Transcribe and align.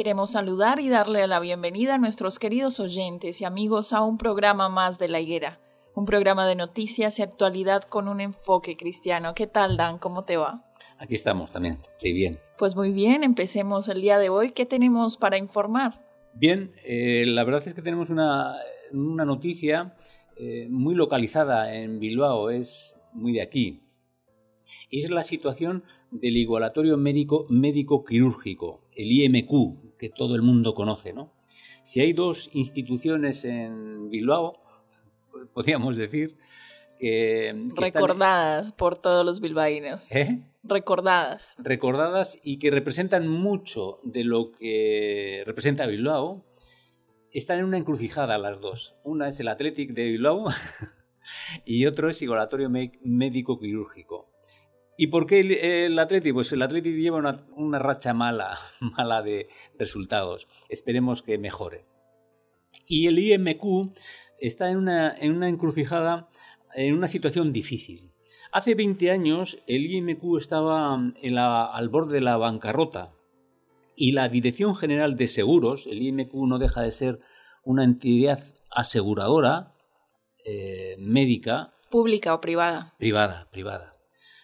Queremos 0.00 0.30
saludar 0.30 0.80
y 0.80 0.88
darle 0.88 1.26
la 1.26 1.40
bienvenida 1.40 1.96
a 1.96 1.98
nuestros 1.98 2.38
queridos 2.38 2.80
oyentes 2.80 3.42
y 3.42 3.44
amigos 3.44 3.92
a 3.92 4.00
un 4.00 4.16
programa 4.16 4.70
más 4.70 4.98
de 4.98 5.08
La 5.08 5.20
Higuera, 5.20 5.60
un 5.94 6.06
programa 6.06 6.46
de 6.46 6.54
noticias 6.54 7.18
y 7.18 7.22
actualidad 7.22 7.82
con 7.82 8.08
un 8.08 8.22
enfoque 8.22 8.78
cristiano. 8.78 9.34
¿Qué 9.34 9.46
tal, 9.46 9.76
Dan? 9.76 9.98
¿Cómo 9.98 10.24
te 10.24 10.38
va? 10.38 10.64
Aquí 10.96 11.16
estamos 11.16 11.52
también, 11.52 11.80
sí, 11.98 12.14
bien. 12.14 12.38
Pues 12.56 12.74
muy 12.76 12.92
bien, 12.92 13.24
empecemos 13.24 13.90
el 13.90 14.00
día 14.00 14.18
de 14.18 14.30
hoy. 14.30 14.52
¿Qué 14.52 14.64
tenemos 14.64 15.18
para 15.18 15.36
informar? 15.36 16.02
Bien, 16.32 16.72
eh, 16.82 17.26
la 17.26 17.44
verdad 17.44 17.62
es 17.66 17.74
que 17.74 17.82
tenemos 17.82 18.08
una, 18.08 18.54
noticia 18.92 19.94
eh, 20.38 20.66
muy 20.70 20.94
localizada 20.94 21.76
en 21.76 22.00
Bilbao, 22.00 22.48
es 22.48 22.98
muy 23.12 23.34
de 23.34 23.42
aquí. 23.42 23.82
Es 24.90 25.10
la 25.10 25.24
situación 25.24 25.84
del 26.10 26.38
igualatorio 26.38 26.96
médico, 26.96 27.44
médico 27.50 28.02
quirúrgico, 28.02 28.80
el 28.96 29.12
IMQ, 29.12 29.89
que 30.00 30.08
todo 30.08 30.34
el 30.34 30.40
mundo 30.40 30.74
conoce, 30.74 31.12
¿no? 31.12 31.30
Si 31.82 32.00
hay 32.00 32.14
dos 32.14 32.48
instituciones 32.54 33.44
en 33.44 34.08
Bilbao, 34.08 34.58
podríamos 35.54 35.94
decir 35.94 36.38
que... 36.98 37.54
Recordadas 37.76 38.72
por 38.72 38.96
todos 38.96 39.26
los 39.26 39.42
bilbaínos. 39.42 40.10
¿Eh? 40.16 40.40
Recordadas. 40.62 41.54
Recordadas 41.58 42.38
y 42.42 42.58
que 42.58 42.70
representan 42.70 43.28
mucho 43.28 44.00
de 44.02 44.24
lo 44.24 44.52
que 44.52 45.42
representa 45.44 45.86
Bilbao. 45.86 46.46
Están 47.30 47.58
en 47.58 47.66
una 47.66 47.76
encrucijada 47.76 48.38
las 48.38 48.58
dos. 48.58 48.96
Una 49.04 49.28
es 49.28 49.38
el 49.38 49.48
Athletic 49.48 49.92
de 49.92 50.04
Bilbao 50.04 50.46
y 51.66 51.84
otro 51.84 52.08
es 52.08 52.22
Igualatorio 52.22 52.70
Médico 52.70 53.58
Quirúrgico. 53.58 54.30
¿Y 55.00 55.06
por 55.06 55.26
qué 55.26 55.40
el, 55.86 55.98
Atleti? 55.98 56.30
Pues 56.30 56.52
el 56.52 56.60
Atleti 56.60 56.92
lleva 56.92 57.42
una, 57.56 57.78
racha 57.78 58.12
mala, 58.12 58.58
mala 58.80 59.22
de 59.22 59.48
resultados. 59.78 60.46
Esperemos 60.68 61.22
que 61.22 61.38
mejore. 61.38 61.86
Y 62.86 63.06
el 63.06 63.18
IMQ 63.18 63.94
está 64.40 64.70
en 64.70 64.76
una, 64.76 65.16
en 65.16 65.34
una 65.34 65.48
encrucijada, 65.48 66.28
en 66.74 66.94
una 66.94 67.08
situación 67.08 67.50
difícil. 67.50 68.12
Hace 68.52 68.74
20 68.74 69.10
años 69.10 69.56
el 69.66 69.90
IMQ 69.90 70.36
estaba 70.36 70.94
en 71.22 71.34
la, 71.34 71.64
al 71.64 71.88
borde 71.88 72.16
de 72.16 72.20
la 72.20 72.36
bancarrota 72.36 73.14
y 73.96 74.12
la 74.12 74.28
Dirección 74.28 74.76
General 74.76 75.16
de 75.16 75.28
Seguros, 75.28 75.86
el 75.86 76.02
IMQ 76.02 76.34
no 76.46 76.58
deja 76.58 76.82
de 76.82 76.92
ser 76.92 77.20
una 77.64 77.84
entidad 77.84 78.42
aseguradora 78.70 79.72
eh, 80.44 80.96
médica. 80.98 81.72
Pública 81.90 82.34
o 82.34 82.42
privada. 82.42 82.96
Privada, 82.98 83.48
privada 83.50 83.92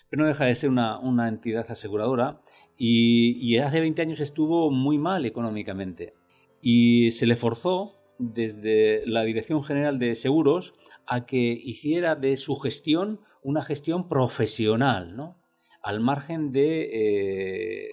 pero 0.08 0.22
no 0.22 0.28
deja 0.28 0.44
de 0.44 0.54
ser 0.54 0.70
una, 0.70 1.28
entidad 1.28 1.70
aseguradora 1.70 2.40
y, 2.78 3.56
hace 3.58 3.80
20 3.80 4.02
años 4.02 4.20
estuvo 4.20 4.70
muy 4.70 4.98
mal 4.98 5.24
económicamente 5.26 6.14
y 6.62 7.10
se 7.12 7.26
le 7.26 7.36
forzó 7.36 7.94
desde 8.18 9.06
la 9.06 9.22
Dirección 9.22 9.62
General 9.62 9.98
de 9.98 10.14
Seguros 10.14 10.74
a 11.06 11.26
que 11.26 11.36
hiciera 11.36 12.14
de 12.14 12.36
su 12.36 12.56
gestión 12.56 13.20
una 13.42 13.62
gestión 13.62 14.08
profesional, 14.08 15.16
¿no? 15.16 15.36
al 15.82 16.00
margen 16.00 16.50
de, 16.50 16.90
eh, 16.92 17.90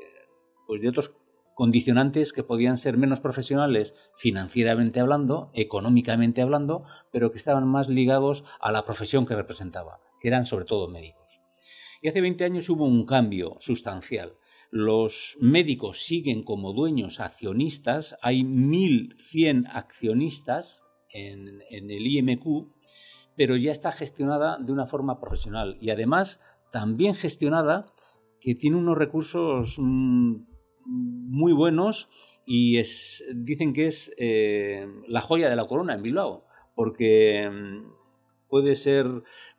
pues 0.66 0.81
de 0.81 0.90
otros 0.90 1.13
condicionantes 1.53 2.34
que 2.34 2.44
podían 2.44 2.78
ser 2.78 2.97
menos 2.97 3.19
profesionales 3.19 3.94
financieramente 4.16 5.00
hablando, 5.00 5.52
económicamente 5.53 6.41
hablando, 6.41 6.85
pero 7.12 7.31
que 7.31 7.38
estaban 7.38 7.68
más 7.68 7.90
ligados 7.90 8.44
a 8.59 8.72
la 8.72 8.85
profesión 8.85 9.25
que 9.25 9.35
representaba, 9.35 10.00
que 10.19 10.28
eran 10.28 10.46
sobre 10.46 10.66
todo 10.66 10.88
médicos. 10.88 11.22
Y 12.03 12.09
hace 12.09 12.19
20 12.19 12.44
años 12.44 12.69
hubo 12.69 12.86
un 12.86 13.06
cambio 13.06 13.56
sustancial. 13.62 14.34
Los 14.69 15.38
médicos 15.40 16.03
siguen 16.03 16.44
como 16.44 16.74
dueños 16.74 17.22
accionistas, 17.22 18.18
hay 18.22 18.41
1.100 18.41 19.69
accionistas 19.72 20.86
en, 21.09 21.62
el 21.69 22.06
IMQ, 22.06 22.74
pero 23.38 23.56
ya 23.56 23.72
está 23.72 23.94
gestionada 23.94 24.58
de 24.59 24.74
una 24.74 24.86
forma 24.86 25.22
profesional 25.22 25.78
y 25.80 25.91
además 25.91 26.41
también 26.74 27.16
gestionada 27.16 27.86
que 28.41 28.53
tiene 28.53 28.75
unos 28.75 28.97
recursos 28.97 29.78
mm, 29.78 30.35
muy 30.85 31.53
buenos 31.53 32.09
y 32.46 32.81
dicen 33.34 33.72
que 33.72 33.88
es 33.88 34.12
eh, 34.18 34.85
la 35.08 35.22
joya 35.22 35.50
de 35.50 35.56
la 35.56 35.68
corona 35.68 35.94
en 35.94 36.03
Bilbao, 36.03 36.44
porque 36.75 37.50
mm, 37.50 38.03
puede 38.53 38.75
ser 38.75 39.08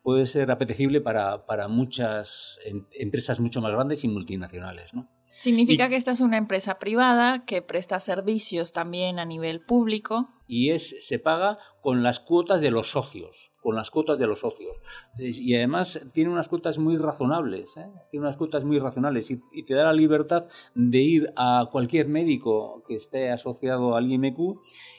puede 0.05 0.29
ser 0.29 0.53
apetecible 0.53 1.01
para, 1.01 1.47
para 1.47 1.67
muchas 1.67 2.61
em, 2.65 2.87
empresas 2.93 3.41
mucho 3.41 3.61
más 3.61 3.73
grandes 3.73 4.05
y 4.05 4.09
multinacionales. 4.09 4.95
¿no? 4.95 5.09
Significa 5.37 5.89
que 5.89 5.97
esta 5.97 6.13
es 6.13 6.21
una 6.21 6.37
empresa 6.37 6.79
privada 6.79 7.45
que 7.45 7.61
presta 7.61 7.99
servicios 7.99 8.71
también 8.71 9.19
a 9.19 9.25
nivel 9.25 9.63
público. 9.63 10.29
Y 10.47 10.71
es, 10.71 10.95
se 11.05 11.19
paga 11.19 11.59
con 11.81 12.05
las 12.05 12.21
cuotas 12.21 12.63
de 12.63 12.71
los 12.71 12.91
socios, 12.91 13.51
con 13.61 13.75
las 13.75 13.91
cuotas 13.91 14.19
de 14.19 14.27
los 14.27 14.41
socios. 14.41 14.81
Y 15.19 15.57
además 15.57 16.07
tiene 16.13 16.31
unas 16.31 16.49
cuotas 16.49 16.79
muy 16.79 16.97
razonables, 16.99 17.77
¿eh? 17.79 17.87
tiene 18.11 18.27
unas 18.27 18.37
cuotas 18.37 18.63
muy 18.63 18.79
razonables 18.79 19.31
y, 19.31 19.41
y, 19.53 19.65
te 19.65 19.75
da 19.75 19.85
la 19.85 19.93
libertad 19.93 20.47
de 20.75 20.99
ir 20.99 21.33
a 21.35 21.67
cualquier 21.73 22.09
médico 22.09 22.85
que 22.87 22.95
esté 22.95 23.31
asociado 23.33 23.97
al 23.97 24.13
IMQ 24.13 24.39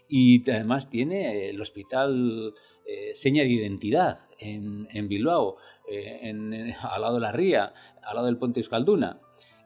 y 0.10 0.50
además 0.50 0.90
tiene 0.90 1.50
el 1.50 1.62
hospital 1.62 2.54
eh, 2.86 3.16
seña 3.16 3.44
de 3.44 3.50
identidad 3.50 4.20
en, 4.38 5.08
Bilbao, 5.08 5.58
eh, 5.90 6.76
al 6.82 7.02
lado 7.02 7.16
de 7.16 7.22
la 7.22 7.32
ría, 7.32 7.74
al 8.04 8.16
lado 8.16 8.28
del 8.28 8.38
puente 8.38 8.60
Euskalduna, 8.60 9.20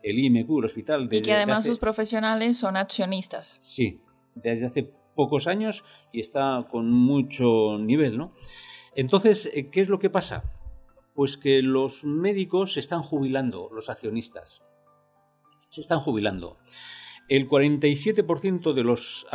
el 0.03 0.19
IMQ, 0.19 0.59
el 0.59 0.65
hospital. 0.65 1.09
y 1.11 1.21
que 1.21 1.33
además 1.33 1.65
sus 1.65 1.79
profesionales 1.79 2.57
son 2.57 2.77
accionistas. 2.77 3.57
Sí, 3.61 4.01
desde 4.35 4.67
hace 4.67 4.93
pocos 5.15 5.47
años 5.47 5.83
y 6.13 6.21
está 6.21 6.65
con 6.71 6.91
mucho 6.91 7.77
nivel, 7.77 8.17
¿no? 8.17 8.33
Entonces, 8.95 9.51
eh, 9.53 9.69
¿qué 9.69 9.81
es 9.81 9.89
lo 9.89 9.99
que 9.99 10.09
pasa? 10.09 10.43
Pues 11.13 11.37
que 11.37 11.61
los 11.61 12.05
médicos 12.05 12.73
se 12.73 12.79
están 12.79 13.01
jubilando, 13.01 13.69
los 13.73 13.89
accionistas. 13.89 14.63
Se 15.69 15.81
están 15.81 15.99
jubilando. 15.99 16.57
El 17.27 17.47
47% 17.47 18.73
de 18.73 18.83
los, 18.83 19.27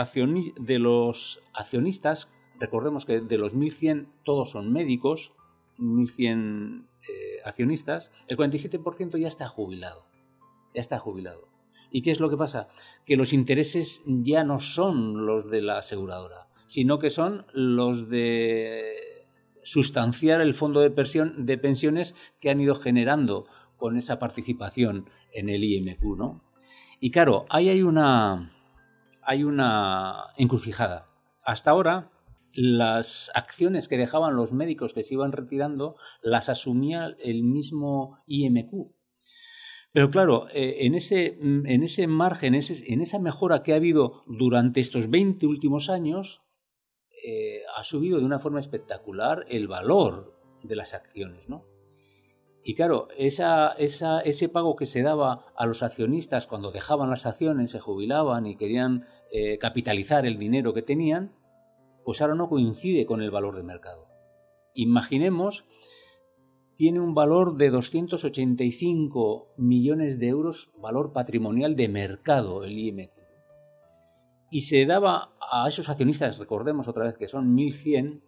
de 0.58 0.78
los 0.78 1.40
accionistas 1.52 2.32
Recordemos 2.64 3.04
que 3.04 3.20
de 3.20 3.36
los 3.36 3.54
1.100 3.54 4.06
todos 4.22 4.52
son 4.52 4.72
médicos, 4.72 5.32
1.100 5.78 6.86
eh, 7.02 7.42
accionistas, 7.44 8.10
el 8.26 8.38
47% 8.38 9.18
ya 9.18 9.28
está 9.28 9.48
jubilado. 9.48 10.06
ya 10.74 10.80
está 10.80 10.98
jubilado. 10.98 11.46
¿Y 11.90 12.00
qué 12.00 12.10
es 12.10 12.20
lo 12.20 12.30
que 12.30 12.38
pasa? 12.38 12.68
Que 13.04 13.18
los 13.18 13.34
intereses 13.34 14.02
ya 14.06 14.44
no 14.44 14.60
son 14.60 15.26
los 15.26 15.50
de 15.50 15.60
la 15.60 15.76
aseguradora, 15.76 16.48
sino 16.66 16.98
que 16.98 17.10
son 17.10 17.44
los 17.52 18.08
de 18.08 18.94
sustanciar 19.62 20.40
el 20.40 20.54
fondo 20.54 20.80
de, 20.80 20.88
de 20.88 21.58
pensiones 21.58 22.14
que 22.40 22.48
han 22.48 22.62
ido 22.62 22.76
generando 22.76 23.46
con 23.76 23.98
esa 23.98 24.18
participación 24.18 25.10
en 25.34 25.50
el 25.50 25.62
IMQ, 25.64 26.02
¿no? 26.16 26.42
Y 26.98 27.10
claro, 27.10 27.44
ahí 27.50 27.68
hay 27.68 27.82
una, 27.82 28.52
hay 29.22 29.44
una 29.44 30.28
encrucijada. 30.38 31.08
Hasta 31.44 31.70
ahora, 31.70 32.10
las 32.54 33.30
acciones 33.34 33.88
que 33.88 33.98
dejaban 33.98 34.36
los 34.36 34.52
médicos 34.52 34.94
que 34.94 35.02
se 35.02 35.14
iban 35.14 35.32
retirando 35.32 35.96
las 36.22 36.48
asumía 36.48 37.16
el 37.18 37.42
mismo 37.42 38.18
IMQ. 38.26 38.92
Pero 39.92 40.10
claro, 40.10 40.48
eh, 40.52 40.86
en, 40.86 40.94
ese, 40.94 41.38
en 41.40 41.82
ese 41.82 42.06
margen, 42.08 42.54
en 42.54 43.00
esa 43.00 43.18
mejora 43.20 43.62
que 43.62 43.72
ha 43.72 43.76
habido 43.76 44.24
durante 44.26 44.80
estos 44.80 45.08
20 45.08 45.46
últimos 45.46 45.88
años, 45.88 46.42
eh, 47.24 47.62
ha 47.76 47.84
subido 47.84 48.18
de 48.18 48.26
una 48.26 48.38
forma 48.38 48.60
espectacular 48.60 49.46
el 49.48 49.68
valor 49.68 50.36
de 50.62 50.76
las 50.76 50.94
acciones, 50.94 51.48
¿no? 51.48 51.64
Y 52.66 52.74
claro, 52.74 53.08
esa, 53.16 53.72
ese 53.76 54.48
pago 54.48 54.74
que 54.74 54.86
se 54.86 55.02
daba 55.02 55.52
a 55.54 55.66
los 55.66 55.82
accionistas 55.82 56.46
cuando 56.46 56.70
dejaban 56.70 57.10
las 57.10 57.26
acciones, 57.26 57.70
se 57.70 57.78
jubilaban 57.78 58.46
y 58.46 58.56
querían 58.56 59.06
eh, 59.30 59.58
capitalizar 59.58 60.24
el 60.24 60.38
dinero 60.38 60.72
que 60.72 60.80
tenían, 60.80 61.34
pues 62.04 62.20
ahora 62.20 62.34
no 62.34 62.48
coincide 62.48 63.06
con 63.06 63.22
el 63.22 63.30
valor 63.30 63.56
de 63.56 63.62
mercado. 63.62 64.06
Imaginemos, 64.74 65.64
tiene 66.76 67.00
un 67.00 67.14
valor 67.14 67.56
de 67.56 67.70
285 67.70 69.54
millones 69.56 70.18
de 70.18 70.28
euros, 70.28 70.70
valor 70.78 71.12
patrimonial 71.12 71.76
de 71.76 71.88
mercado 71.88 72.64
el 72.64 72.78
IMQ. 72.78 73.12
Y 74.50 74.62
se 74.62 74.84
daba 74.86 75.34
a 75.40 75.68
esos 75.68 75.88
accionistas, 75.88 76.38
recordemos 76.38 76.88
otra 76.88 77.04
vez 77.04 77.16
que 77.16 77.28
son 77.28 77.56
1.100, 77.56 78.20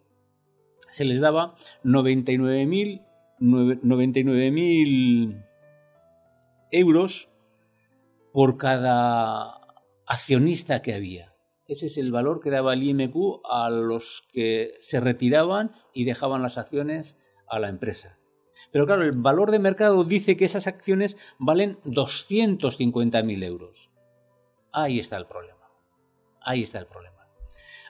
se 0.89 1.05
les 1.05 1.19
daba 1.19 1.55
99.000 1.83 3.07
99 3.39 5.43
euros 6.71 7.29
por 8.33 8.57
cada 8.57 9.61
accionista 10.05 10.81
que 10.81 10.93
había. 10.93 11.33
Ese 11.67 11.87
es 11.87 11.97
el 11.97 12.11
valor 12.11 12.39
que 12.39 12.49
daba 12.49 12.73
el 12.73 12.83
IMQ 12.83 13.41
a 13.43 13.69
los 13.69 14.25
que 14.31 14.75
se 14.79 15.01
retiraban 15.01 15.73
y 15.93 16.05
dejaban 16.05 16.41
las 16.41 16.57
acciones 16.57 17.19
a 17.45 17.59
la 17.59 17.67
empresa. 17.67 18.17
Pero 18.71 18.85
claro, 18.85 19.03
el 19.03 19.11
valor 19.11 19.51
de 19.51 19.59
mercado 19.59 20.03
dice 20.05 20.37
que 20.37 20.45
esas 20.45 20.65
acciones 20.65 21.17
valen 21.37 21.79
250.000 21.83 23.43
euros. 23.43 23.91
Ahí 24.71 24.99
está 24.99 25.17
el 25.17 25.25
problema. 25.25 25.67
Ahí 26.41 26.63
está 26.63 26.79
el 26.79 26.87
problema. 26.87 27.27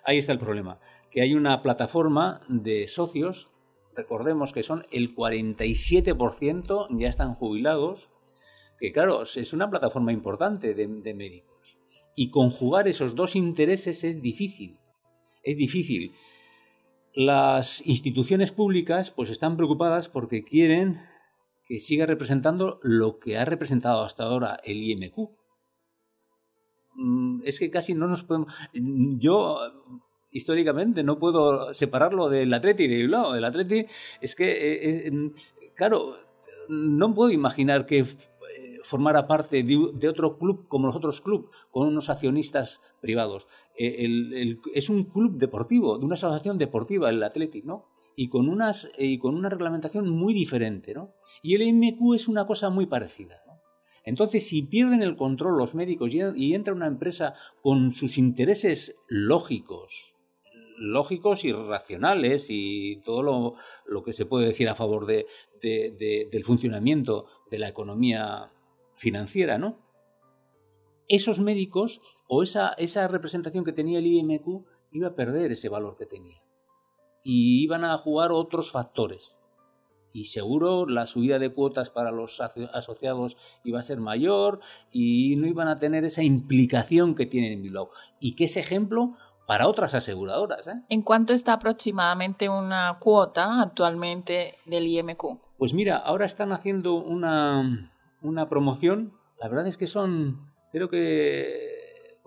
Ahí 0.04 0.18
está 0.18 0.32
el 0.32 0.40
problema. 0.40 0.80
Que 1.12 1.22
hay 1.22 1.36
una 1.36 1.62
plataforma 1.62 2.42
de 2.48 2.88
socios, 2.88 3.52
recordemos 3.96 4.54
que 4.54 4.64
son 4.64 4.88
el 4.92 5.16
47% 5.16 6.88
ya 6.98 7.10
están 7.10 7.36
jubilados, 7.36 8.10
que 8.80 8.92
claro, 8.92 9.24
es 9.24 9.54
una 9.54 9.70
plataforma 9.70 10.12
importante 10.12 10.74
de, 10.74 10.88
de 10.88 11.14
médicos 11.14 11.57
y 12.18 12.32
conjugar 12.32 12.88
esos 12.88 13.14
dos 13.16 13.36
intereses 13.36 14.04
es 14.04 14.24
difícil. 14.24 14.80
Es 15.44 15.56
difícil. 15.56 16.14
Las 17.14 17.86
instituciones 17.86 18.52
públicas 18.52 19.12
pues 19.12 19.30
están 19.30 19.56
preocupadas 19.56 20.10
porque 20.10 20.44
quieren 20.44 21.00
que 21.68 21.80
siga 21.80 22.08
representando 22.08 22.80
lo 22.82 23.20
que 23.20 23.38
ha 23.38 23.46
representado 23.46 24.02
hasta 24.02 24.24
ahora 24.24 24.60
el 24.64 24.78
IMQ. 24.78 25.30
Mm, 26.96 27.42
es 27.46 27.60
que 27.60 27.70
casi 27.70 27.94
no 27.94 28.08
nos 28.08 28.24
podemos... 28.24 28.52
Yo 28.74 29.60
históricamente 30.32 31.04
no 31.04 31.20
puedo 31.20 31.72
separarlo 31.76 32.30
del 32.30 32.52
Atleti 32.52 32.88
de 32.88 32.96
Bilbao. 32.96 33.36
El 33.36 33.46
Atleti 33.46 33.86
es 34.22 34.34
que, 34.34 34.50
eh, 34.50 35.08
eh, 35.08 35.12
claro, 35.76 36.16
no 36.68 37.14
puedo 37.14 37.30
imaginar 37.30 37.86
que 37.86 38.06
formara 38.88 39.28
parte 39.28 39.64
de, 39.64 40.08
otro 40.08 40.38
club 40.38 40.68
como 40.70 40.88
los 40.88 40.96
otros 40.96 41.20
clubes, 41.20 41.50
con 41.72 41.90
unos 41.90 42.10
accionistas 42.10 42.82
privados. 43.02 43.48
Eh, 43.78 44.58
es 44.74 44.90
un 44.90 45.04
club 45.04 45.38
deportivo, 45.38 45.98
de 45.98 46.06
una 46.06 46.14
asociación 46.14 46.58
deportiva, 46.58 47.10
el 47.10 47.22
Athletic, 47.22 47.66
¿no? 47.66 47.86
Y 48.16 48.30
con, 48.30 48.48
unas, 48.48 48.90
y 48.98 49.20
con 49.20 49.36
una 49.36 49.50
reglamentación 49.50 50.10
muy 50.10 50.34
diferente, 50.34 50.94
¿no? 50.94 51.12
Y 51.44 51.56
el 51.56 51.74
MQ 51.74 52.16
es 52.16 52.28
una 52.30 52.48
cosa 52.48 52.70
muy 52.70 52.86
parecida. 52.86 53.36
Entonces, 54.06 54.48
si 54.48 54.64
pierden 54.64 55.04
el 55.04 55.18
control 55.18 55.58
los 55.58 55.76
médicos 55.76 56.12
y, 56.14 56.54
entra 56.56 56.74
una 56.74 56.88
empresa 56.88 57.34
con 57.62 57.92
sus 57.92 58.18
intereses 58.18 58.96
lógicos, 59.10 60.16
lógicos 60.78 61.44
y 61.44 61.52
racionales 61.52 62.48
y 62.50 63.02
todo 63.04 63.58
lo, 63.86 64.04
que 64.04 64.14
se 64.14 64.26
puede 64.26 64.48
decir 64.48 64.70
a 64.70 64.76
favor 64.76 65.06
de, 65.06 65.28
del 65.62 66.44
funcionamiento 66.46 67.28
de 67.52 67.60
la 67.60 67.68
economía 67.68 68.50
financiera, 68.98 69.58
¿no? 69.58 69.78
Esos 71.08 71.40
médicos 71.40 72.02
o 72.28 72.44
esa, 72.44 72.74
esa 72.74 73.08
representación 73.08 73.64
que 73.64 73.72
tenía 73.72 74.00
el 74.00 74.08
IMQ 74.08 74.66
iba 74.92 75.08
a 75.08 75.16
perder 75.16 75.52
ese 75.52 75.70
valor 75.70 75.96
que 75.98 76.06
tenía. 76.06 76.42
Y 77.24 77.64
iban 77.64 77.86
a 77.86 77.98
jugar 77.98 78.32
otros 78.32 78.72
factores. 78.72 79.40
Y 80.14 80.26
seguro 80.26 80.86
la 80.86 81.06
subida 81.06 81.40
de 81.40 81.54
cuotas 81.54 81.90
para 81.90 82.12
los 82.12 82.42
asociados 82.42 83.38
iba 83.64 83.80
a 83.80 83.84
ser 83.84 84.00
mayor 84.00 84.62
y 84.92 85.36
no 85.36 85.48
iban 85.48 85.68
a 85.68 85.78
tener 85.78 86.06
esa 86.06 86.24
implicación 86.24 87.16
que 87.16 87.26
tienen 87.26 87.54
en 87.54 87.62
Bilbao. 87.62 87.92
Y 88.20 88.36
que 88.36 88.46
es 88.46 88.58
ejemplo 88.58 89.16
para 89.46 89.68
otras 89.68 89.94
aseguradoras. 89.94 90.68
¿eh? 90.68 90.82
¿En 90.90 91.02
cuánto 91.02 91.34
está 91.34 91.54
aproximadamente 91.54 92.50
una 92.50 92.98
cuota 93.00 93.62
actualmente 93.62 94.56
del 94.66 94.88
IMQ? 94.88 95.40
Pues 95.58 95.74
mira, 95.74 95.98
ahora 95.98 96.26
están 96.26 96.52
haciendo 96.52 96.96
una, 96.96 97.92
una 98.22 98.50
promoción, 98.50 99.14
la 99.40 99.48
verdad 99.48 99.68
es 99.68 99.78
que 99.78 99.88
son, 99.88 100.52
creo 100.72 100.90
que 100.90 101.78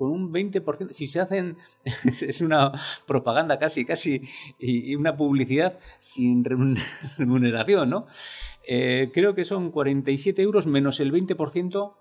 con 0.00 0.12
un 0.12 0.32
20%, 0.32 0.92
si 0.92 1.06
se 1.06 1.20
hacen, 1.20 1.58
es 2.22 2.40
una 2.40 2.72
propaganda 3.06 3.58
casi, 3.58 3.84
casi, 3.84 4.22
y 4.58 4.94
una 4.94 5.14
publicidad 5.14 5.78
sin 6.00 6.42
remuneración, 7.18 7.90
¿no? 7.90 8.06
Eh, 8.66 9.10
creo 9.12 9.34
que 9.34 9.44
son 9.44 9.70
47 9.70 10.40
euros 10.40 10.66
menos 10.66 11.00
el 11.00 11.12
20% 11.12 11.94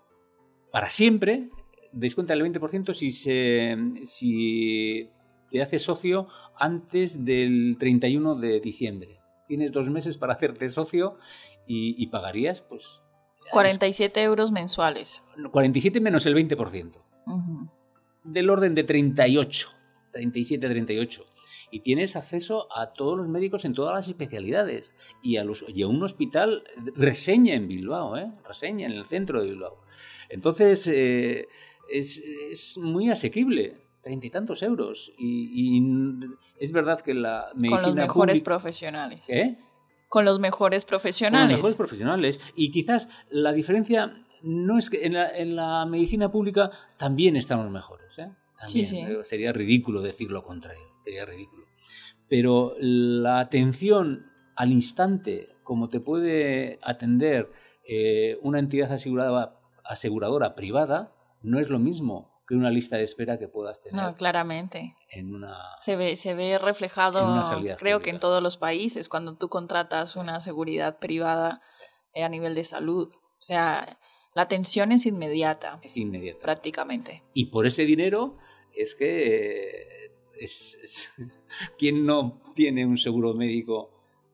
para 0.70 0.88
siempre, 0.88 1.50
descuenta 1.92 2.32
el 2.32 2.42
20% 2.42 2.94
si, 2.94 3.10
se, 3.10 3.76
si 4.04 5.10
te 5.50 5.60
haces 5.60 5.82
socio 5.82 6.28
antes 6.56 7.24
del 7.24 7.76
31 7.78 8.36
de 8.36 8.60
diciembre. 8.60 9.20
Tienes 9.46 9.72
dos 9.72 9.90
meses 9.90 10.16
para 10.16 10.34
hacerte 10.34 10.68
socio 10.70 11.18
y, 11.66 12.02
y 12.02 12.06
pagarías, 12.06 12.62
pues, 12.62 13.02
47 13.50 14.22
euros 14.22 14.52
mensuales. 14.52 15.22
47 15.50 16.00
menos 16.00 16.26
el 16.26 16.34
20%. 16.34 17.02
Del 18.24 18.50
orden 18.50 18.74
de 18.74 18.84
38, 18.84 19.68
37, 20.12 20.68
38. 20.68 21.24
Y 21.72 21.80
tienes 21.80 22.16
acceso 22.16 22.66
a 22.76 22.92
todos 22.92 23.16
los 23.16 23.28
médicos 23.28 23.64
en 23.64 23.74
todas 23.74 23.94
las 23.94 24.08
especialidades. 24.08 24.94
Y 25.22 25.36
a, 25.36 25.44
los, 25.44 25.64
y 25.68 25.82
a 25.82 25.88
un 25.88 26.02
hospital 26.02 26.64
reseña 26.96 27.54
en 27.54 27.68
Bilbao, 27.68 28.16
¿eh? 28.16 28.30
reseña 28.46 28.86
en 28.86 28.92
el 28.92 29.06
centro 29.06 29.40
de 29.40 29.50
Bilbao. 29.50 29.80
Entonces, 30.28 30.86
eh, 30.88 31.48
es, 31.90 32.78
muy 32.78 33.10
asequible 33.10 33.76
treinta 34.02 34.26
y 34.26 34.30
tantos 34.30 34.62
euros. 34.62 35.12
Y, 35.18 35.82
es 36.58 36.72
verdad 36.72 37.00
que 37.00 37.14
la 37.14 37.50
medicina. 37.54 37.82
Con 37.82 37.82
los 37.82 37.94
mejores 37.94 38.40
profesionales. 38.40 39.24
¿Qué? 39.26 39.56
Con 40.10 40.24
los 40.24 40.40
mejores 40.40 40.84
profesionales. 40.84 41.44
Con 41.44 41.50
los 41.50 41.58
mejores 41.58 41.76
profesionales. 41.76 42.40
Y 42.56 42.72
quizás 42.72 43.08
la 43.30 43.52
diferencia 43.52 44.12
no 44.42 44.76
es 44.76 44.90
que 44.90 45.06
en 45.06 45.14
la, 45.56 45.86
medicina 45.86 46.32
pública 46.32 46.72
también 46.98 47.36
están 47.36 47.62
los 47.62 47.70
mejores. 47.70 48.18
¿eh? 48.18 48.28
sí, 48.66 48.84
sí. 48.84 49.06
Sería 49.22 49.52
ridículo 49.52 50.02
decir 50.02 50.32
lo 50.32 50.42
contrario. 50.42 50.82
Sería 51.04 51.24
ridículo. 51.24 51.64
Pero 52.28 52.74
la 52.80 53.38
atención 53.38 54.26
al 54.56 54.72
instante, 54.72 55.54
como 55.62 55.88
te 55.88 56.00
puede 56.00 56.80
atender 56.82 57.52
eh, 57.88 58.36
una 58.42 58.58
entidad 58.58 58.92
aseguradora, 58.92 59.60
aseguradora 59.84 60.56
privada, 60.56 61.14
no 61.40 61.60
es 61.60 61.70
lo 61.70 61.78
mismo 61.78 62.29
que 62.50 62.56
una 62.56 62.70
lista 62.70 62.96
de 62.96 63.04
espera 63.04 63.38
que 63.38 63.46
puedas 63.46 63.80
tener. 63.80 64.02
No, 64.02 64.12
claramente. 64.16 64.96
En 65.08 65.32
una, 65.32 65.56
se, 65.78 65.94
ve, 65.94 66.16
se 66.16 66.34
ve 66.34 66.58
reflejado, 66.58 67.40
creo 67.78 68.00
que 68.00 68.10
en 68.10 68.18
todos 68.18 68.42
los 68.42 68.56
países, 68.56 69.08
cuando 69.08 69.36
tú 69.36 69.48
contratas 69.48 70.16
una 70.16 70.40
seguridad 70.40 70.98
privada 70.98 71.62
eh, 72.12 72.24
a 72.24 72.28
nivel 72.28 72.56
de 72.56 72.64
salud. 72.64 73.08
O 73.14 73.40
sea, 73.40 74.00
la 74.34 74.42
atención 74.42 74.90
es 74.90 75.06
inmediata. 75.06 75.78
Es 75.84 75.96
inmediata. 75.96 76.40
Prácticamente. 76.40 77.22
Y 77.34 77.46
por 77.46 77.68
ese 77.68 77.84
dinero 77.84 78.36
es 78.74 78.96
que 78.96 80.10
es, 80.36 81.12
quien 81.78 82.04
no 82.04 82.42
tiene 82.56 82.84
un 82.84 82.96
seguro 82.96 83.32
médico 83.32 83.92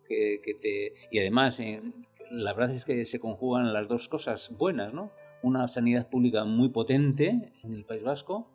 que, 0.08 0.40
te... 0.58 0.94
Y 1.11 1.18
además, 1.18 1.61
eh, 1.61 1.82
la 2.30 2.54
verdad 2.54 2.75
es 2.75 2.87
que 2.87 3.04
se 3.04 3.20
conjugan 3.20 3.75
las 3.75 3.88
dos 3.88 4.08
cosas 4.08 4.56
buenas, 4.56 4.94
¿no? 4.94 5.12
Una 5.43 5.69
sanidad 5.69 6.09
pública 6.09 6.45
muy 6.45 6.69
potente 6.69 7.52
en 7.62 7.75
el 7.75 7.85
País 7.85 8.02
Vasco 8.02 8.49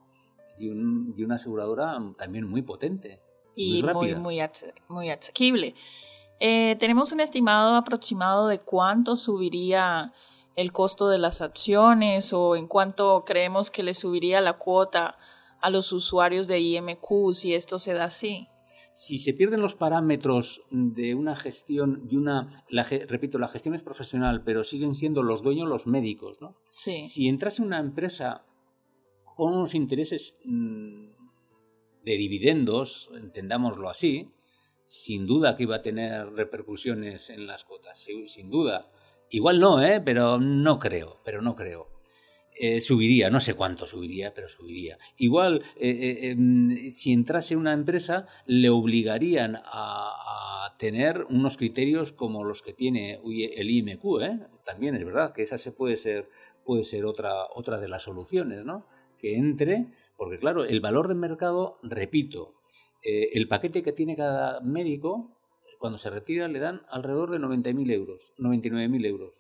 y, 0.58 0.70
una 0.70 1.36
aseguradora 1.36 1.98
también 2.18 2.48
muy 2.48 2.62
potente. 2.62 3.22
Y 3.56 3.84
muy, 3.84 4.16
muy, 4.16 4.40
muy, 4.88 5.10
asequible. 5.10 5.76
Eh, 6.40 6.76
¿Tenemos 6.80 7.12
un 7.12 7.20
estimado 7.20 7.76
aproximado 7.76 8.48
de 8.48 8.60
cuánto 8.60 9.16
subiría 9.16 10.14
el 10.56 10.72
costo 10.72 11.10
de 11.10 11.18
las 11.18 11.42
acciones 11.42 12.34
o 12.34 12.56
en 12.56 12.68
cuánto 12.68 13.24
creemos 13.26 13.72
que 13.72 13.84
le 13.84 13.94
subiría 13.94 14.42
la 14.42 14.54
cuota 14.54 15.18
a 15.62 15.70
los 15.70 15.92
usuarios 15.92 16.48
de 16.48 16.60
IMQ 16.60 17.34
si 17.34 17.54
esto 17.54 17.80
se 17.80 17.94
da 17.94 18.06
así? 18.06 18.51
Si 18.94 19.20
se 19.20 19.34
pierden 19.34 19.62
los 19.62 19.76
parámetros 19.76 20.62
de 20.70 21.16
una 21.16 21.36
gestión, 21.36 22.08
y 22.10 22.18
una, 22.18 22.66
repito, 23.08 23.40
la 23.40 23.48
gestión 23.48 23.74
es 23.74 23.84
profesional, 23.84 24.44
pero 24.44 24.64
siguen 24.64 24.96
siendo 24.96 25.24
los 25.24 25.42
dueños 25.42 25.70
los 25.70 25.88
médicos, 25.88 26.42
¿no? 26.42 26.56
Sí. 26.76 27.08
Si 27.08 27.28
entrase 27.28 27.62
una 27.62 27.80
empresa 27.80 28.46
con 29.36 29.54
unos 29.54 29.76
intereses 29.76 30.38
mm, 30.44 31.06
de 32.04 32.18
dividendos, 32.18 33.10
entendámoslo 33.16 33.90
así, 33.90 34.30
sin 34.86 35.26
duda 35.26 35.56
que 35.56 35.64
iba 35.64 35.78
a 35.78 35.82
tener 35.82 36.30
repercusiones 36.34 37.30
en 37.30 37.48
las 37.48 37.64
cuotas, 37.64 38.06
sin 38.28 38.50
duda. 38.50 38.92
Igual 39.30 39.60
no, 39.62 39.82
¿eh? 39.82 40.02
pero 40.04 40.38
no 40.38 40.80
creo, 40.80 41.22
pero 41.24 41.42
no 41.42 41.56
creo. 41.56 41.88
Eh, 42.64 42.80
subiría, 42.80 43.32
no 43.32 43.40
sé 43.40 43.56
cuánto 43.56 43.88
subiría, 43.88 44.36
pero 44.36 44.48
subiría. 44.48 45.00
Igual, 45.18 45.64
eh, 45.78 45.90
eh, 45.90 46.30
em, 46.30 46.92
si 46.92 47.12
entrase 47.12 47.56
una 47.56 47.74
empresa, 47.74 48.28
le 48.46 48.70
obligarían 48.70 49.58
a, 49.66 50.76
tener 50.78 51.26
unos 51.30 51.58
criterios 51.58 52.12
como 52.12 52.44
los 52.44 52.62
que 52.62 52.74
tiene 52.74 53.20
el 53.24 53.70
IMQ. 53.70 54.04
También 54.64 54.96
es 54.96 55.04
verdad 55.04 55.34
que 55.34 55.42
esa 55.42 55.58
se 55.58 55.72
puede 55.72 55.98
ser, 55.98 56.30
puede 56.64 56.84
ser 56.84 57.06
otra, 57.06 57.34
otra 57.56 57.80
de 57.80 57.88
las 57.88 58.04
soluciones, 58.04 58.64
¿no? 58.64 58.86
Que 59.18 59.38
entre, 59.38 59.88
porque 60.16 60.38
claro, 60.38 60.64
el 60.64 60.82
valor 60.82 61.08
de 61.08 61.16
mercado, 61.16 61.80
repito, 61.82 62.54
el 63.04 63.48
paquete 63.48 63.82
que 63.82 63.92
tiene 63.92 64.16
cada 64.16 64.60
médico 64.62 65.36
cuando 65.80 65.98
se 65.98 66.12
retira 66.12 66.48
le 66.48 66.60
dan 66.60 66.82
alrededor 66.90 67.32
de 67.32 67.40
90.000 67.40 67.92
euros, 67.92 68.34
99.000 68.38 69.06
euros. 69.06 69.36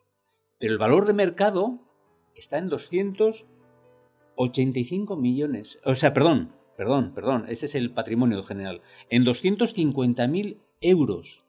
Pero 0.59 0.73
el 0.73 0.79
valor 0.79 1.05
de 1.05 1.13
mercado 1.13 1.90
está 2.35 2.57
en 2.57 2.69
285 2.69 5.17
millones. 5.17 5.79
O 5.85 5.95
sea, 5.95 6.13
perdón, 6.13 6.53
perdón, 6.77 7.13
perdón, 7.13 7.45
ese 7.47 7.65
es 7.65 7.75
el 7.75 7.93
patrimonio 7.93 8.43
general. 8.43 8.81
En 9.09 9.25
250.000 9.25 10.57
euros. 10.81 11.43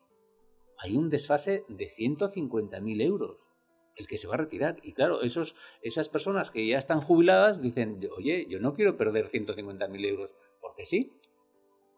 Hay 0.78 0.96
un 0.96 1.10
desfase 1.10 1.64
de 1.68 1.88
150.000 1.88 3.02
euros 3.02 3.52
el 3.96 4.06
que 4.06 4.18
se 4.18 4.26
va 4.26 4.34
a 4.34 4.38
retirar. 4.38 4.78
Y 4.82 4.92
claro, 4.92 5.22
esos, 5.22 5.54
esas 5.82 6.08
personas 6.08 6.50
que 6.50 6.66
ya 6.66 6.78
están 6.78 7.00
jubiladas 7.00 7.60
dicen, 7.60 8.00
oye, 8.16 8.46
yo 8.48 8.60
no 8.60 8.74
quiero 8.74 8.96
perder 8.96 9.30
150.000 9.30 10.06
euros, 10.06 10.30
porque 10.60 10.86
sí, 10.86 11.12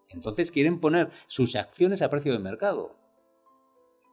entonces 0.09 0.51
quieren 0.51 0.81
poner 0.81 1.11
sus 1.27 1.57
acciones 1.57 2.03
a 2.03 2.11
precio 2.11 2.33
de 2.33 2.39
mercado. 2.39 2.97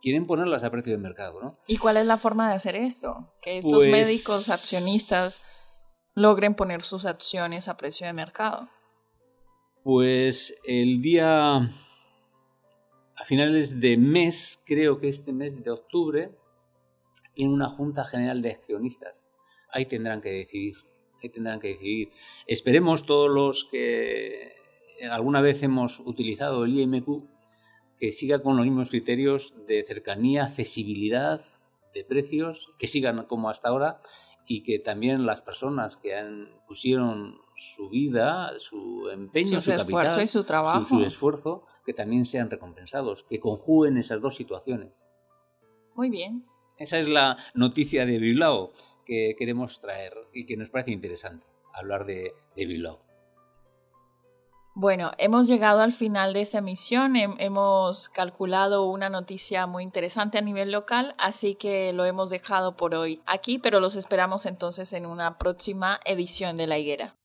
Quieren 0.02 0.26
ponerlas 0.26 0.64
a 0.64 0.72
precio 0.72 0.92
de 0.92 0.98
mercado, 0.98 1.42
¿no? 1.42 1.58
¿Y 1.68 1.78
cuál 1.78 1.98
es 1.98 2.06
la 2.06 2.18
forma 2.18 2.50
de 2.50 2.56
hacer 2.56 2.76
esto? 2.76 3.34
Que 3.42 3.58
estos 3.60 3.74
pues 3.74 3.92
médicos 3.92 4.50
accionistas 4.50 5.46
logren 6.16 6.56
poner 6.56 6.82
sus 6.82 7.06
acciones 7.06 7.68
a 7.68 7.78
precio 7.78 8.08
de 8.08 8.14
mercado. 8.14 8.68
Pues 9.84 10.56
el 10.64 11.02
día 11.02 11.56
a 13.22 13.26
finales 13.26 13.80
de 13.80 13.98
mes, 13.98 14.60
creo 14.66 15.00
que 15.00 15.08
este 15.08 15.32
mes 15.32 15.64
de 15.64 15.70
octubre, 15.70 16.32
tiene 17.34 17.54
una 17.54 17.70
Junta 17.70 18.04
General 18.04 18.42
de 18.42 18.52
Accionistas. 18.52 19.28
Ahí 19.72 19.86
tendrán 19.86 20.22
que 20.22 20.32
decidir. 20.32 20.76
Ahí 21.22 21.30
tendrán 21.30 21.60
que 21.60 21.70
decidir. 21.70 22.12
Esperemos 22.48 23.06
todos 23.06 23.30
los 23.30 23.66
que 23.66 24.54
alguna 25.12 25.42
vez 25.42 25.62
hemos 25.64 26.00
utilizado 26.00 26.66
el 26.66 26.80
IMQ, 26.80 27.24
que 28.02 28.12
siga 28.12 28.42
con 28.42 28.58
los 28.58 28.66
mismos 28.66 28.90
criterios 28.90 29.54
de 29.68 29.86
cercanía, 29.88 30.46
accesibilidad, 30.46 31.40
de 31.94 32.04
precios, 32.04 32.74
que 32.80 32.88
sigan 32.88 33.26
como 33.28 33.52
hasta 33.52 33.70
ahora 33.70 34.02
y 34.48 34.64
que 34.64 34.80
también 34.80 35.28
las 35.28 35.44
personas 35.44 35.98
que 35.98 36.16
han, 36.16 36.50
pusieron 36.68 37.40
su 37.56 37.90
vida, 37.90 38.54
su 38.58 39.08
empeño, 39.14 39.62
su, 39.62 39.70
capital, 39.70 40.24
y 40.24 40.28
su 40.28 40.44
trabajo, 40.44 40.88
su, 40.88 41.04
esfuerzo, 41.04 41.68
que 41.86 41.94
también 41.94 42.26
sean 42.26 42.50
recompensados, 42.50 43.24
que 43.30 43.40
conjuguen 43.40 43.98
esas 43.98 44.20
dos 44.20 44.36
situaciones. 44.36 45.12
Muy 45.94 46.10
bien. 46.10 46.44
Esa 46.80 46.98
es 46.98 47.08
la 47.08 47.38
noticia 47.54 48.08
de 48.08 48.18
Bilbao 48.18 48.74
que 49.06 49.36
queremos 49.38 49.80
traer 49.80 50.14
y 50.34 50.48
que 50.48 50.58
nos 50.58 50.72
parece 50.72 50.90
interesante 50.90 51.46
hablar 51.72 52.08
de, 52.08 52.34
de 52.56 52.66
Bilbao. 52.66 53.11
Bueno, 54.74 55.12
hemos 55.18 55.48
llegado 55.48 55.82
al 55.82 55.92
final 55.92 56.34
de 56.34 56.42
esta 56.42 56.60
emisión, 56.60 57.16
hemos 57.18 58.08
calculado 58.08 58.86
una 58.86 59.10
noticia 59.10 59.68
muy 59.68 59.84
interesante 59.84 60.38
a 60.38 60.42
nivel 60.42 60.72
local, 60.72 61.14
así 61.18 61.56
que 61.56 61.92
lo 61.92 62.06
hemos 62.06 62.30
dejado 62.30 62.78
por 62.78 62.96
hoy 62.96 63.22
aquí, 63.26 63.60
pero 63.60 63.82
los 63.82 63.98
esperamos 63.98 64.46
entonces 64.46 64.94
en 64.94 65.06
una 65.06 65.38
próxima 65.38 66.00
edición 66.06 66.56
de 66.56 66.68
La 66.68 66.78
Higuera. 66.78 67.16